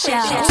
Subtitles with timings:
[0.00, 0.49] 下。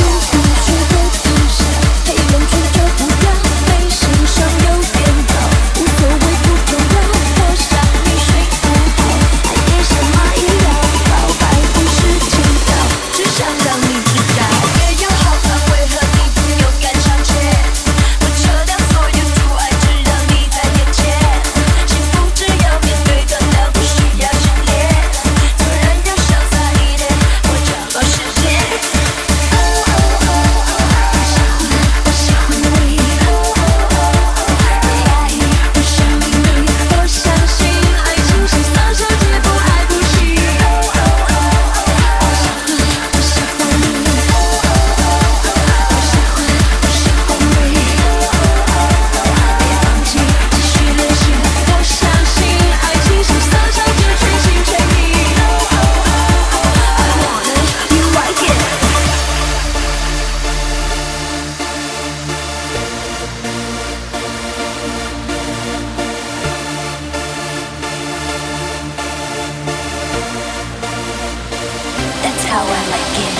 [72.60, 73.36] how i like it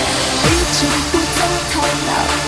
[1.12, 1.16] 不
[1.72, 1.76] 同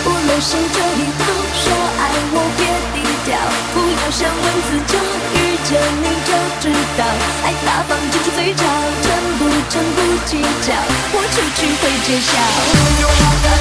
[0.03, 1.65] 不留胜旧一合说
[2.01, 2.61] 爱我别
[2.93, 3.37] 低调
[3.73, 4.93] 不要想问此招
[5.35, 5.69] 遇见
[6.01, 6.63] 你就知
[6.97, 7.05] 道。
[7.43, 8.63] 爱大方就是最角
[9.03, 9.05] 成
[9.37, 10.73] 不成不计较。
[11.11, 13.52] 豁出去会揭晓